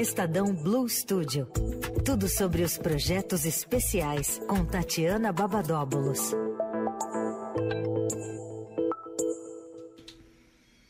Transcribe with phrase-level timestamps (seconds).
[0.00, 1.46] Estadão Blue Studio.
[2.06, 6.32] Tudo sobre os projetos especiais com Tatiana Babadóbulos.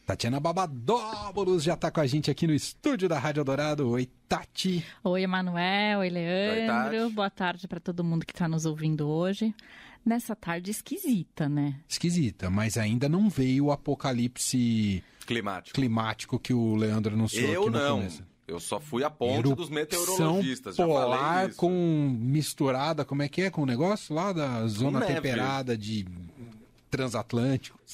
[0.07, 3.88] Tatiana Babadóbulos já está com a gente aqui no estúdio da Rádio Dourado.
[3.90, 4.85] Oi, Tati.
[5.03, 5.99] Oi, Emanuel.
[5.99, 7.04] Oi, Leandro.
[7.06, 9.53] Oi, Boa tarde para todo mundo que está nos ouvindo hoje.
[10.06, 11.81] Nessa tarde esquisita, né?
[11.88, 17.70] Esquisita, mas ainda não veio o apocalipse climático, climático que o Leandro anunciou Eu aqui
[17.70, 17.97] no não.
[17.98, 18.30] começo.
[18.51, 20.75] Eu só fui a ponte Erupção dos meteorologistas.
[20.77, 21.56] Já polar falei isso.
[21.56, 21.70] com
[22.20, 25.15] misturada, como é que é com o negócio lá da zona neve.
[25.15, 26.05] temperada de
[26.91, 27.78] transatlântico.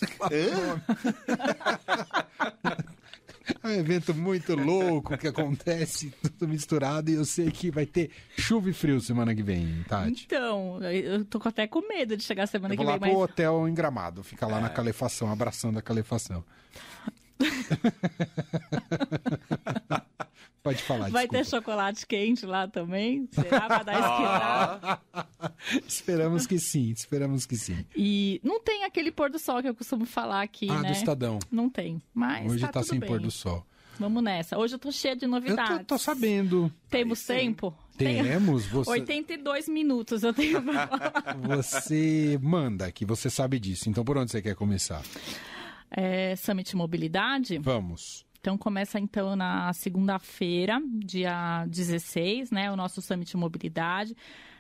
[3.62, 8.10] É um evento muito louco que acontece, tudo misturado, e eu sei que vai ter
[8.36, 10.24] chuva e frio semana que vem, Tati.
[10.26, 13.20] Então, eu tô até com medo de chegar semana Eu que vou lá vem, pro
[13.20, 14.52] mas hotel em Gramado, ficar É.
[14.52, 16.42] lá na calefação, abraçando a calefação.
[20.66, 21.64] Pode falar, vai ter desculpa.
[21.64, 23.28] chocolate quente lá também?
[23.30, 23.68] Será?
[23.68, 25.00] Vai dar
[25.86, 27.86] Esperamos que sim, esperamos que sim.
[27.94, 30.88] E não tem aquele pôr do sol que eu costumo falar aqui, ah, né?
[30.88, 31.38] do Estadão.
[31.52, 33.08] Não tem, mas Hoje tá, tá sem bem.
[33.08, 33.64] pôr do sol.
[33.96, 34.58] Vamos nessa.
[34.58, 35.78] Hoje eu tô cheia de Eu novidades.
[35.78, 36.70] tô, tô sabendo.
[36.90, 37.72] Temos Aí tempo?
[37.96, 41.36] Tem- Temos, você, 82 minutos eu tenho pra falar.
[41.56, 43.88] você manda, que você sabe disso.
[43.88, 45.00] Então por onde você quer começar?
[45.88, 47.56] É, Summit Mobilidade.
[47.58, 48.25] Vamos.
[48.46, 54.16] Então começa então na segunda-feira, dia 16, né, o nosso Summit Mobilidade,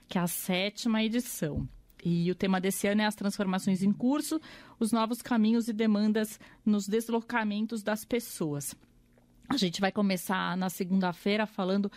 [0.08, 1.68] que é a sétima edição.
[2.04, 4.40] E o tema desse ano é as transformações em curso,
[4.80, 8.74] os novos caminhos e demandas nos deslocamentos das pessoas.
[9.48, 11.88] A gente vai começar na segunda-feira falando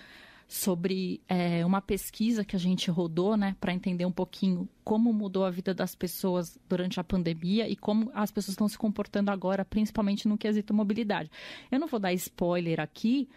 [0.50, 5.46] sobre é, uma pesquisa que a gente rodou, né, para entender um pouquinho como mudou
[5.46, 9.64] a vida das pessoas durante a pandemia e como as pessoas estão se comportando agora,
[9.64, 11.30] principalmente no quesito mobilidade.
[11.72, 13.30] Eu não vou dar spoiler aqui.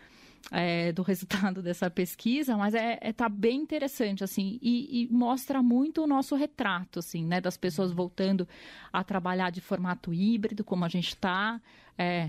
[0.51, 5.63] É, do resultado dessa pesquisa, mas é, é tá bem interessante assim e, e mostra
[5.63, 8.49] muito o nosso retrato assim, né, das pessoas voltando
[8.93, 11.61] a trabalhar de formato híbrido, como a gente está,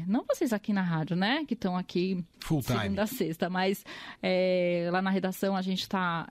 [0.07, 2.79] não vocês aqui na rádio, né, que estão aqui Full time.
[2.79, 3.83] segunda a sexta, mas
[4.21, 6.27] é, lá na redação a gente está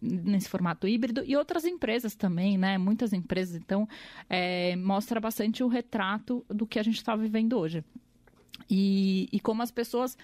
[0.00, 2.76] nesse formato híbrido e outras empresas também, né?
[2.78, 3.88] Muitas empresas, então
[4.28, 7.84] é, mostra bastante o retrato do que a gente está vivendo hoje.
[8.68, 10.16] E, e como as pessoas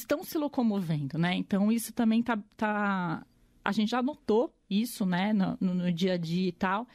[0.00, 1.34] estão se locomovendo, né?
[1.34, 3.24] Então isso também tá, tá
[3.64, 6.86] a gente já notou isso, né, no, no- dia a dia e tal.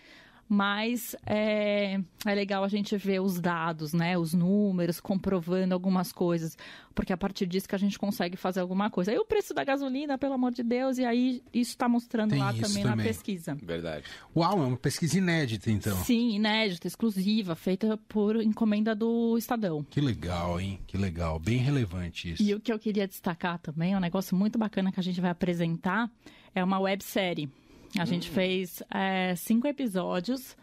[0.52, 4.18] Mas é, é legal a gente ver os dados, né?
[4.18, 6.58] Os números, comprovando algumas coisas.
[6.96, 9.12] Porque a partir disso que a gente consegue fazer alguma coisa.
[9.12, 12.40] Aí o preço da gasolina, pelo amor de Deus, e aí isso está mostrando Tem
[12.40, 13.06] lá isso também, na também.
[13.06, 13.56] pesquisa.
[13.62, 14.06] verdade.
[14.36, 15.96] Uau, é uma pesquisa inédita, então.
[16.04, 19.86] Sim, inédita, exclusiva, feita por encomenda do Estadão.
[19.88, 20.80] Que legal, hein?
[20.88, 21.38] Que legal.
[21.38, 22.42] Bem relevante isso.
[22.42, 25.22] E o que eu queria destacar também, é um negócio muito bacana que a gente
[25.22, 26.10] vai apresentar,
[26.56, 27.48] é uma websérie.
[27.97, 30.55] A gente fez é, cinco episódios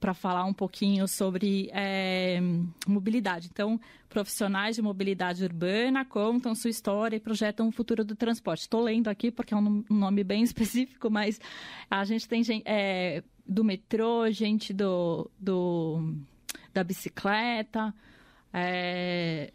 [0.00, 2.38] para falar um pouquinho sobre é,
[2.86, 3.48] mobilidade.
[3.52, 8.60] Então, profissionais de mobilidade urbana contam sua história e projetam o futuro do transporte.
[8.60, 11.40] Estou lendo aqui porque é um um nome bem específico, mas
[11.90, 16.14] a gente tem gente é, do metrô, gente do, do
[16.72, 17.94] da bicicleta.
[18.52, 19.52] É,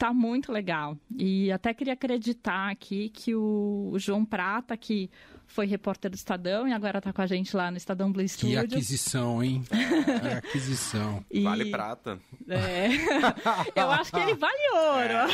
[0.00, 0.96] tá muito legal.
[1.14, 5.10] E até queria acreditar aqui que o João Prata, que
[5.46, 8.28] foi repórter do Estadão e agora tá com a gente lá no Estadão Blue Que
[8.28, 8.60] Studio.
[8.60, 9.62] aquisição, hein?
[9.68, 9.76] Que
[10.48, 11.22] aquisição.
[11.30, 12.18] E- Vale prata.
[12.48, 12.88] É.
[13.78, 15.32] Eu acho que ele vale ouro.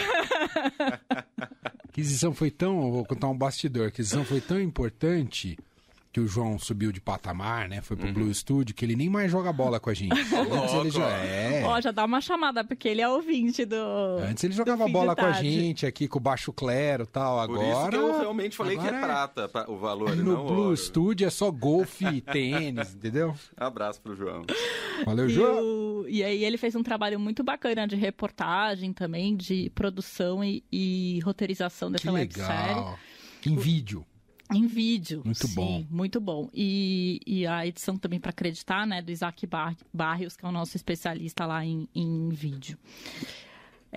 [1.89, 2.91] aquisição foi tão.
[2.91, 3.85] Vou contar um bastidor.
[3.85, 5.57] A aquisição foi tão importante
[6.17, 7.83] que o João subiu de patamar, né?
[7.83, 10.13] Foi pro Blue Studio, que ele nem mais joga bola com a gente.
[10.33, 11.63] Antes ele já é.
[11.63, 13.77] Ó, já dá uma chamada, porque ele é ouvinte do.
[14.27, 17.37] Antes ele jogava bola com a gente aqui com o baixo clero e tal.
[17.47, 17.69] Por Agora.
[17.69, 20.77] isso que eu realmente falei que agora é prata o valor, No não Blue ouro.
[20.79, 23.35] Studio é só golfe e tênis, entendeu?
[23.55, 24.41] Abraço pro João.
[25.05, 25.61] Valeu, E, João.
[25.63, 30.65] o- e aí ele fez um trabalho muito bacana de reportagem também, de produção e,
[30.73, 32.69] e roteirização Que dessa websérie.
[32.75, 32.99] legal.
[33.45, 34.03] Em vídeo.
[34.53, 35.23] Em vídeo.
[35.25, 35.87] Muito sim, bom.
[35.91, 36.49] Muito bom.
[36.55, 40.53] E, e a edição também para acreditar, né, do Isaac Bar Barrios, que é o
[40.53, 42.79] nosso especialista lá em, em vídeo.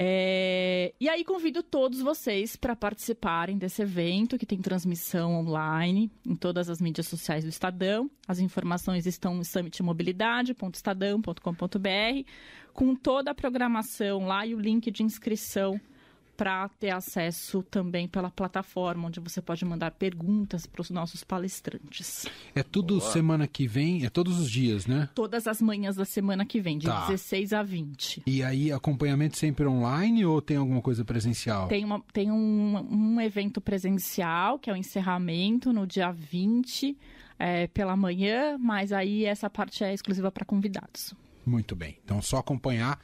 [0.02, 6.36] É, e aí convido todos vocês para participarem desse evento que tem transmissão online em
[6.36, 8.10] todas as mídias sociais do Estadão.
[8.28, 12.30] As informações estão no summitmobilidade.estadão.com.br
[12.72, 15.78] com toda a programação lá e o link de inscrição
[16.40, 22.26] para ter acesso também pela plataforma, onde você pode mandar perguntas para os nossos palestrantes.
[22.56, 23.12] É tudo Boa.
[23.12, 24.06] semana que vem?
[24.06, 25.10] É todos os dias, né?
[25.14, 27.08] Todas as manhãs da semana que vem, de tá.
[27.08, 28.24] 16 a 20.
[28.26, 31.68] E aí, acompanhamento sempre online ou tem alguma coisa presencial?
[31.68, 36.98] Tem, uma, tem um, um evento presencial, que é o encerramento, no dia 20,
[37.38, 41.14] é, pela manhã, mas aí essa parte é exclusiva para convidados.
[41.46, 41.98] Muito bem.
[42.02, 42.98] Então, só acompanhar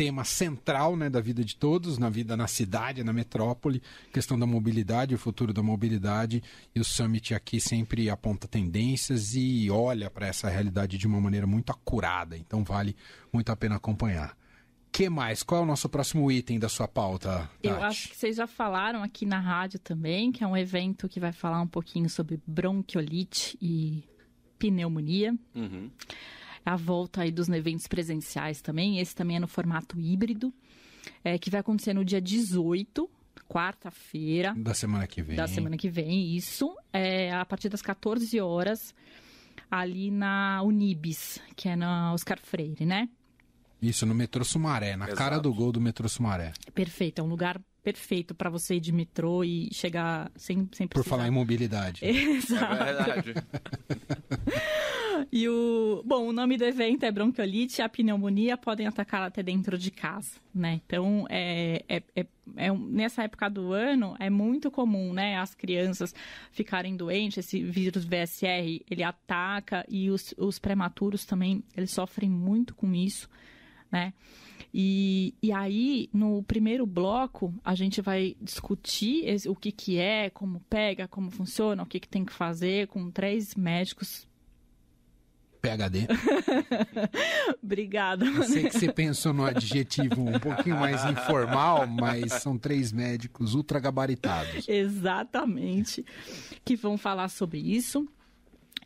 [0.00, 4.46] tema central né, da vida de todos, na vida na cidade, na metrópole, questão da
[4.46, 6.42] mobilidade, o futuro da mobilidade.
[6.74, 11.46] E o Summit aqui sempre aponta tendências e olha para essa realidade de uma maneira
[11.46, 12.34] muito acurada.
[12.34, 12.96] Então vale
[13.30, 14.34] muito a pena acompanhar.
[14.90, 15.42] que mais?
[15.42, 17.40] Qual é o nosso próximo item da sua pauta?
[17.40, 17.50] Tati?
[17.62, 21.20] Eu acho que vocês já falaram aqui na rádio também, que é um evento que
[21.20, 24.02] vai falar um pouquinho sobre bronquiolite e
[24.58, 25.34] pneumonia.
[25.54, 25.90] Uhum
[26.64, 28.98] a volta aí dos eventos presenciais também.
[28.98, 30.52] Esse também é no formato híbrido,
[31.24, 33.08] é, que vai acontecer no dia 18,
[33.48, 34.54] quarta-feira.
[34.56, 35.36] Da semana que vem.
[35.36, 36.74] Da semana que vem, isso.
[36.92, 38.94] É, a partir das 14 horas,
[39.70, 43.08] ali na Unibis, que é na Oscar Freire, né?
[43.80, 45.18] Isso, no metrô Sumaré, na Exato.
[45.18, 46.52] cara do gol do metrô Sumaré.
[46.74, 51.04] Perfeito, é um lugar perfeito para você ir de metrô e chegar sem, sem precisar.
[51.04, 52.04] Por falar em mobilidade.
[52.04, 52.74] Exato.
[52.74, 53.34] É verdade.
[55.32, 56.02] E o.
[56.04, 59.90] Bom, o nome do evento é bronquiolite e a pneumonia podem atacar até dentro de
[59.90, 60.80] casa, né?
[60.84, 65.36] Então, é, é, é, é, nessa época do ano, é muito comum, né?
[65.36, 66.14] As crianças
[66.52, 72.74] ficarem doentes, esse vírus VSR, ele ataca e os, os prematuros também, eles sofrem muito
[72.74, 73.28] com isso,
[73.90, 74.12] né?
[74.72, 80.30] E, e aí, no primeiro bloco, a gente vai discutir esse, o que, que é,
[80.30, 84.28] como pega, como funciona, o que, que tem que fazer, com três médicos
[85.60, 86.06] PHD.
[87.62, 88.24] Obrigada.
[88.24, 93.54] Eu sei que você pensou no adjetivo um pouquinho mais informal, mas são três médicos
[93.54, 94.66] ultra gabaritados.
[94.68, 96.04] Exatamente.
[96.64, 98.08] Que vão falar sobre isso.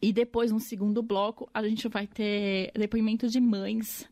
[0.03, 4.07] E depois, no segundo bloco, a gente vai ter depoimento de mães.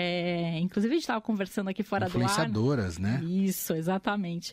[0.00, 2.22] É, inclusive, a gente estava conversando aqui fora do ar.
[2.22, 3.20] Influenciadoras, né?
[3.24, 4.52] Isso, exatamente.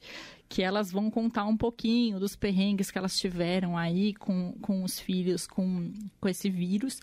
[0.50, 5.00] Que elas vão contar um pouquinho dos perrengues que elas tiveram aí com, com os
[5.00, 7.00] filhos com, com esse vírus.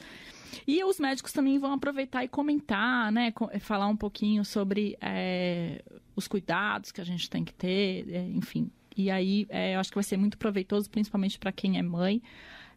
[0.67, 3.33] E os médicos também vão aproveitar e comentar, né?
[3.61, 5.81] Falar um pouquinho sobre é,
[6.17, 8.69] os cuidados que a gente tem que ter, é, enfim.
[8.97, 12.21] E aí, eu acho que vai ser muito proveitoso, principalmente para quem é mãe.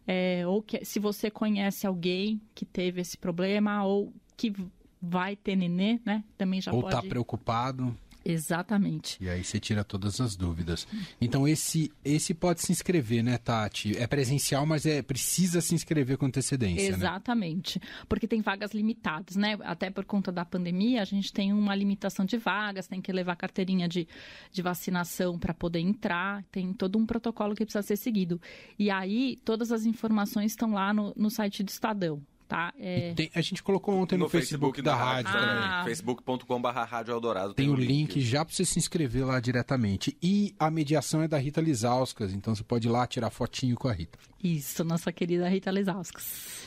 [0.06, 4.54] É, ou que, se você conhece alguém que teve esse problema ou que
[5.00, 6.24] vai ter nenê, né?
[6.36, 6.94] Também já ou pode...
[6.94, 7.96] Ou tá preocupado.
[8.28, 9.22] Exatamente.
[9.22, 10.86] E aí você tira todas as dúvidas.
[11.20, 13.96] Então esse esse pode se inscrever, né, Tati?
[13.96, 16.96] É presencial, mas é precisa se inscrever com antecedência, né?
[16.96, 17.78] Exatamente.
[17.78, 17.86] Né?
[18.08, 19.56] Porque tem vagas limitadas, né?
[19.62, 23.36] Até por conta da pandemia, a gente tem uma limitação de vagas, tem que levar
[23.36, 24.08] carteirinha de,
[24.50, 28.40] de vacinação para poder entrar, tem todo um protocolo que precisa ser seguido.
[28.76, 32.72] E aí, todas as informações estão lá no, no site do Estadão tá?
[32.78, 33.12] É...
[33.14, 35.32] Tem, a gente colocou ontem no, no Facebook, Facebook, da, da rádio.
[35.34, 35.82] Ah.
[35.84, 37.54] Facebook.com.br Rádio Eldorado.
[37.54, 38.14] Tem, tem o link.
[38.14, 38.20] link.
[38.20, 40.16] já para você se inscrever lá diretamente.
[40.22, 43.88] E a mediação é da Rita Lizauskas, então você pode ir lá tirar fotinho com
[43.88, 44.18] a Rita.
[44.42, 46.66] Isso, nossa querida Rita Lizauskas.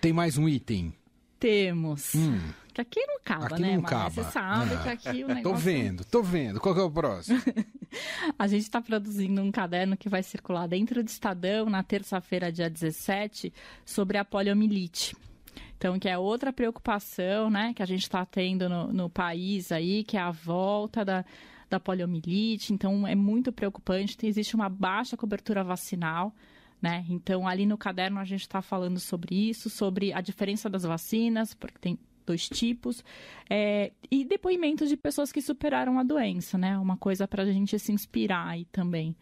[0.00, 0.94] Tem mais um item.
[1.38, 2.14] Temos.
[2.14, 2.38] Hum.
[2.72, 3.76] Que aqui não acaba, aqui né?
[3.76, 4.10] Não acaba.
[4.10, 5.42] Você sabe que aqui o negócio...
[5.42, 6.60] Tô vendo, tô vendo.
[6.60, 7.40] Qual que é o próximo?
[8.38, 12.68] a gente está produzindo um caderno que vai circular dentro do Estadão na terça-feira, dia
[12.68, 13.52] 17,
[13.84, 15.16] sobre a poliomielite.
[15.76, 20.04] Então, que é outra preocupação, né, que a gente está tendo no, no país aí,
[20.04, 21.24] que é a volta da,
[21.70, 22.72] da poliomielite.
[22.72, 24.16] Então, é muito preocupante.
[24.22, 26.34] Existe uma baixa cobertura vacinal.
[26.82, 27.04] Né?
[27.08, 31.54] Então, ali no caderno a gente está falando sobre isso, sobre a diferença das vacinas,
[31.54, 31.98] porque tem
[32.30, 33.04] dois tipos,
[33.48, 36.78] é, e depoimentos de pessoas que superaram a doença, né?
[36.78, 39.16] Uma coisa para a gente se inspirar aí também.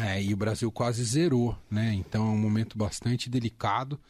[0.00, 1.94] É, e o Brasil quase zerou, né?
[1.94, 4.00] Então é um momento bastante delicado.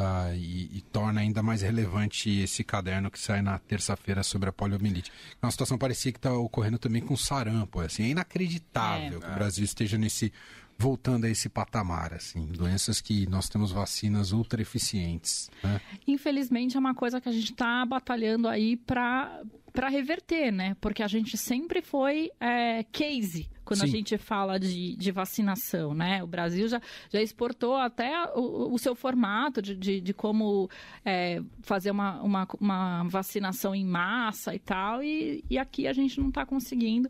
[0.00, 4.52] Uh, e, e, torna ainda mais relevante esse caderno que sai na terça-feira sobre a
[4.52, 5.10] poliomielite.
[5.42, 7.80] É uma situação parecia que está ocorrendo também com sarampo.
[7.80, 9.20] Assim, é inacreditável é.
[9.20, 10.32] que o Brasil esteja nesse
[10.78, 15.50] voltando a esse patamar, assim, doenças que nós temos vacinas ultra eficientes.
[15.62, 15.80] Né?
[16.06, 19.42] Infelizmente é uma coisa que a gente está batalhando aí para
[19.78, 20.76] para reverter, né?
[20.80, 23.84] Porque a gente sempre foi é, case quando Sim.
[23.84, 26.20] a gente fala de, de vacinação, né?
[26.20, 30.68] O Brasil já, já exportou até o, o seu formato de, de, de como
[31.04, 36.18] é, fazer uma, uma, uma, vacinação em massa e tal, e, e aqui a gente
[36.18, 37.08] não está conseguindo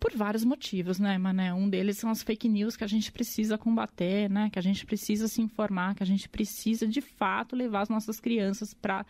[0.00, 1.52] por vários motivos, né, Mané?
[1.52, 4.48] Um deles são as fake news que a gente precisa combater, né?
[4.48, 8.18] Que a gente precisa se informar, que a gente precisa, de fato, levar as nossas
[8.18, 9.04] crianças para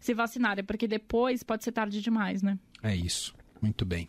[0.00, 2.58] se vacinarem, porque depois pode ser tarde demais, né?
[2.82, 3.34] É isso.
[3.60, 4.08] Muito bem.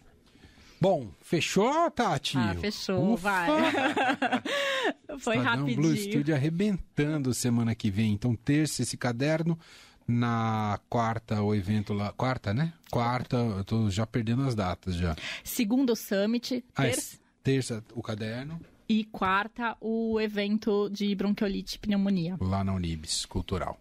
[0.81, 2.38] Bom, fechou, Tati?
[2.38, 3.22] Ah, fechou, Ufa!
[3.24, 3.48] vai.
[5.19, 5.98] Foi Estadão Blue rapidinho.
[5.98, 8.13] Studio arrebentando semana que vem.
[8.13, 9.60] Então, terça esse caderno.
[10.08, 12.12] Na quarta, o evento lá.
[12.13, 12.74] Quarta, né?
[12.89, 15.15] Quarta, eu tô já perdendo as datas já.
[15.43, 21.79] Segundo o Summit, Ah, terça terça, o caderno, e quarta, o evento de bronquiolite e
[21.79, 22.38] pneumonia.
[22.41, 23.79] lá na Unibis Cultural.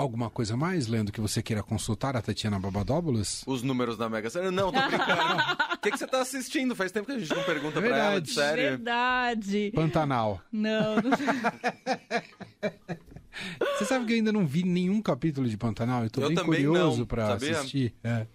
[0.00, 3.42] Alguma coisa mais, Leandro, que você queira consultar a Tatiana Babadóbulos?
[3.46, 4.50] Os números da Mega Sena.
[4.50, 5.20] Não, tô brincando.
[5.80, 6.76] O que, que você tá assistindo?
[6.76, 8.34] Faz tempo que a gente não pergunta pra ela, de Verdade.
[8.34, 8.70] sério.
[8.76, 9.72] Verdade.
[9.74, 10.40] Pantanal.
[10.52, 11.10] Não, não
[13.80, 16.04] Você sabe que eu ainda não vi nenhum capítulo de Pantanal?
[16.04, 17.52] Eu tô Eu bem também curioso não, pra sabia?
[17.52, 17.94] assistir.
[18.04, 18.26] É.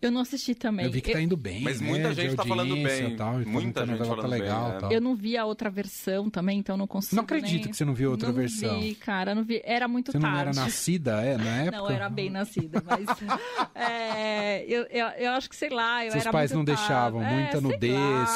[0.00, 0.86] eu não assisti também.
[0.86, 1.62] Eu vi que tá indo bem.
[1.62, 3.12] Mas né, muita de gente tá falando bem.
[3.12, 4.68] e Tal, e Muita gente tá falando legal.
[4.68, 4.80] bem, é.
[4.80, 4.92] tal.
[4.92, 7.16] Eu não vi a outra versão também, então não consigo.
[7.16, 8.80] Não acredito nem- que você não viu outra não versão.
[8.80, 9.60] Vi, cara, não vi.
[9.64, 10.40] Era muito Você não tarde.
[10.42, 11.76] era nascida, é, na época?
[11.78, 13.04] Não, era bem nascida, mas
[13.74, 16.88] é, eu, eu, eu acho que, sei lá, eu Seus era pais muito não tarde.
[16.88, 18.30] deixavam, É, muita nudez,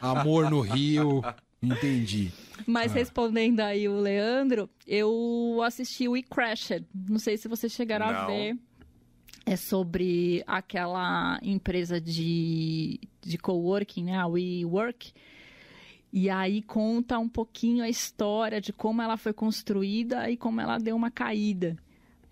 [0.00, 1.22] amor no rio.
[1.62, 2.32] Entendi.
[2.66, 2.96] Mas Ah.
[2.96, 6.84] respondendo aí o Leandro, eu assisti o We Crashed.
[7.08, 8.56] Não sei se vocês chegaram a ver.
[9.44, 14.16] É sobre aquela empresa de, de coworking, né?
[14.16, 15.12] A WeWork.
[16.12, 20.78] E aí conta um pouquinho a história de como ela foi construída e como ela
[20.78, 21.76] deu uma caída.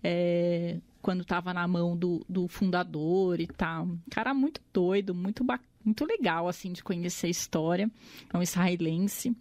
[0.03, 3.89] É, quando estava na mão do, do fundador e tal.
[4.09, 7.89] Cara muito doido, muito, ba- muito legal, assim, de conhecer a história.
[8.33, 9.35] É um israelense.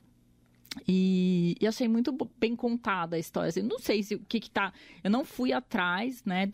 [0.86, 3.48] E, e achei muito bem contada a história.
[3.48, 4.72] Assim, não sei se o que que tá.
[5.02, 6.48] Eu não fui atrás, né,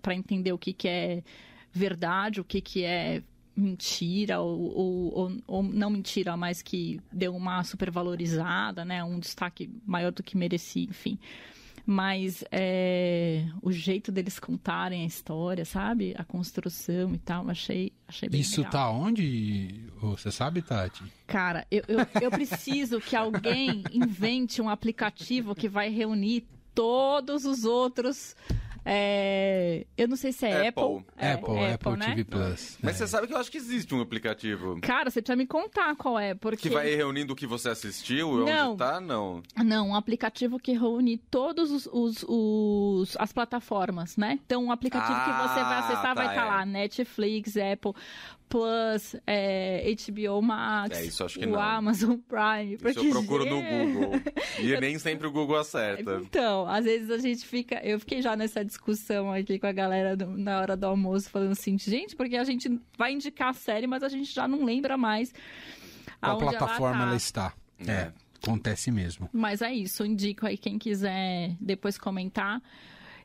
[0.00, 1.22] para entender o que que é
[1.72, 3.22] verdade, o que que é
[3.56, 9.70] mentira ou, ou, ou- ou não mentira, mas que deu uma supervalorizada, né, um destaque
[9.86, 11.18] maior do que merecia, enfim.
[11.84, 16.14] Mas é, o jeito deles contarem a história, sabe?
[16.16, 18.72] A construção e tal, achei, achei bem Isso legal.
[18.72, 19.90] tá onde?
[20.00, 21.02] Você sabe, Tati?
[21.26, 27.64] Cara, eu, eu, eu preciso que alguém invente um aplicativo que vai reunir todos os
[27.64, 28.36] outros.
[28.84, 30.82] É, Eu não sei se é Apple.
[30.84, 31.04] Apple.
[31.16, 32.06] É, Apple, Apple, né?
[32.06, 32.78] TV Plus.
[32.82, 32.98] Mas É.
[32.98, 36.18] você sabe que eu acho que existe um aplicativo Cara, você precisa me contar qual
[36.18, 36.68] é, porque.
[36.68, 38.70] que vai reunindo o que você assistiu e Não.
[38.70, 39.00] onde tá?
[39.00, 39.42] Não.
[39.64, 44.38] Não, um aplicativo que reúne todos os, os- os- as plataformas, né?
[44.44, 46.48] Então, um aplicativo que você vai Ah, acessar vai tá, estar é.
[46.48, 47.92] lá, Netflix, Apple
[48.48, 51.60] Plus, é, HBO Max, É, isso acho que o não.
[51.60, 52.74] Amazon Prime.
[52.74, 54.20] Isso porque, eu procuro no Google.
[54.58, 56.20] E nem sempre o Google acerta.
[56.22, 57.76] Então, às vezes a gente fica.
[57.82, 61.52] Eu fiquei já nessa discussão aqui com a galera do- na hora do almoço, falando
[61.52, 64.96] assim, gente, porque a gente vai indicar a série, mas a gente já não lembra
[64.96, 65.32] mais
[66.20, 67.16] Qual aonde plataforma ela ela, tá.
[67.16, 67.52] está?
[67.86, 67.90] É.
[67.92, 68.12] É,
[68.42, 69.28] acontece mesmo.
[69.32, 72.62] Mas é isso, indico aí quem quiser depois comentar.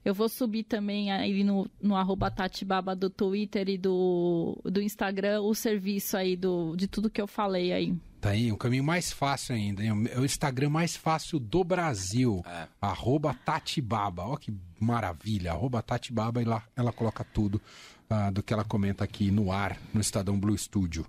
[0.06, 5.42] Eu vou subir também aí no, no arroba Tatibaba do Twitter e do, do Instagram
[5.42, 7.94] o serviço aí do, de tudo que eu falei aí.
[8.20, 9.84] Tá aí, um caminho mais fácil ainda.
[9.84, 10.08] hein?
[10.12, 12.44] É o Instagram mais fácil do Brasil.
[12.46, 12.68] É.
[12.82, 14.24] Arroba Tatibaba.
[14.24, 15.52] Ó que maravilha.
[15.52, 17.62] Arroba Tatibaba e lá ela coloca tudo
[18.10, 21.06] ah, do que ela comenta aqui no ar, no Estadão Blue Studio.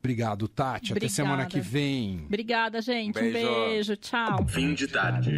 [0.00, 0.86] Obrigado, Tati.
[0.86, 1.14] Até Obrigada.
[1.14, 2.22] semana que vem.
[2.24, 3.18] Obrigada, gente.
[3.18, 3.38] Um Beijo.
[3.38, 3.96] beijo.
[3.96, 4.46] Tchau.
[4.48, 5.36] Fim de tarde.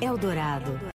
[0.00, 0.80] Eldorado.